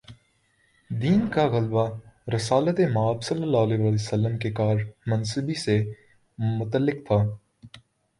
دین 0.89 1.19
کا 1.29 1.43
غلبہ 1.47 1.83
رسالت 2.35 2.79
مآبﷺ 2.93 4.37
کے 4.39 4.51
کار 4.51 4.75
منصبی 5.07 5.53
سے 5.53 5.77
متعلق 6.37 7.07
تھا۔ 7.07 7.19